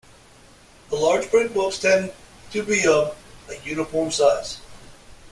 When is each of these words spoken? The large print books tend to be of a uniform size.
The 0.89 0.95
large 0.95 1.29
print 1.29 1.53
books 1.53 1.77
tend 1.77 2.11
to 2.53 2.63
be 2.63 2.87
of 2.87 3.15
a 3.49 3.53
uniform 3.63 4.09
size. 4.09 4.59